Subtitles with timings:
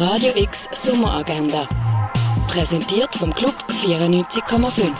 [0.00, 1.68] Radio X Sommeragenda.
[2.48, 4.90] Präsentiert vom Club 94,5.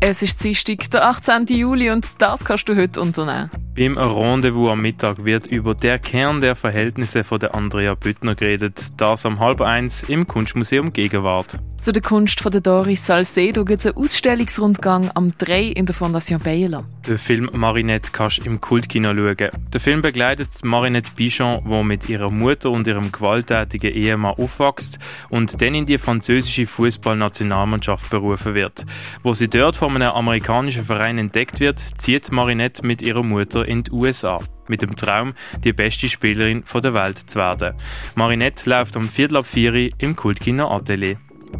[0.00, 1.46] Es ist Dienstag, der 18.
[1.46, 3.50] Juli und das kannst du heute unternehmen.
[3.74, 8.78] Beim Rendezvous am Mittag wird über der Kern der Verhältnisse von der Andrea Büttner geredet.
[8.98, 11.58] Das am halb eins im Kunstmuseum Gegenwart.
[11.78, 15.94] Zu der Kunst von der Doris Salcedo gibt es einen Ausstellungsrundgang am 3 in der
[15.96, 16.84] Fondation Baylor.
[17.08, 19.50] Den Film Marinette kannst du im Kultkino schauen.
[19.72, 25.60] Der Film begleitet Marinette Bichon, die mit ihrer Mutter und ihrem gewalttätigen Ehemann aufwächst und
[25.60, 28.84] dann in die französische Fußballnationalmannschaft berufen wird.
[29.24, 33.84] Wo sie dort von einem amerikanischen Verein entdeckt wird, zieht Marinette mit ihrer Mutter in
[33.84, 35.34] die USA mit dem Traum,
[35.64, 37.74] die beste Spielerin der Welt zu werden.
[38.14, 41.16] Marinette läuft um Viertel ab vier im Kultkino Atelier.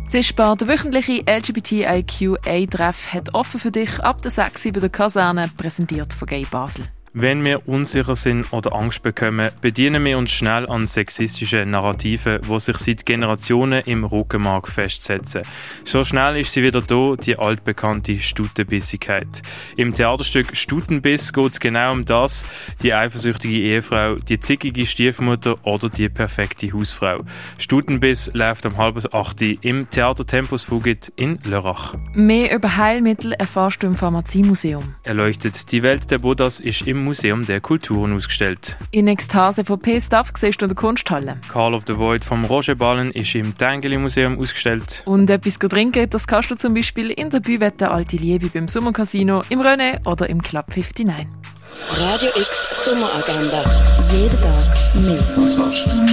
[0.08, 6.12] Zischbar, der wöchentliche LGBTIQA-Treff hat offen für dich ab der 6 bei der Kaserne, präsentiert
[6.12, 6.86] von Gay Basel.
[7.14, 12.58] Wenn wir unsicher sind oder Angst bekommen, bedienen wir uns schnell an sexistischen Narrativen, die
[12.58, 15.42] sich seit Generationen im Rückenmark festsetzen.
[15.84, 19.42] So schnell ist sie wieder da, die altbekannte Stutenbissigkeit.
[19.76, 22.46] Im Theaterstück Stutenbiss geht es genau um das,
[22.82, 27.26] die eifersüchtige Ehefrau, die zickige Stiefmutter oder die perfekte Hausfrau.
[27.58, 31.94] Stutenbiss läuft um halb acht im Theater Tempus Fugit in Lörrach.
[32.14, 34.94] Mehr über Heilmittel erfährst du im Pharmaziemuseum.
[35.02, 38.76] Erleuchtet die Welt der Buddhas ist im Museum der Kulturen ausgestellt.
[38.90, 41.36] In Ekstase von P-Staff siehst du in der Kunsthalle.
[41.52, 45.02] Call of the Void vom Roger Ballen ist im Tengeli Museum ausgestellt.
[45.04, 49.42] Und etwas trinken, das kannst du zum Beispiel in der Büwette Alte Liebe beim Sommercasino,
[49.48, 51.06] im René oder im Club 59.
[51.88, 54.00] Radio X Sommeragenda.
[54.12, 55.22] Jeden Tag mehr.
[55.34, 56.11] Kontrast.